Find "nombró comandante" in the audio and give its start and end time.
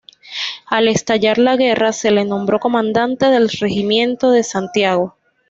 2.25-3.27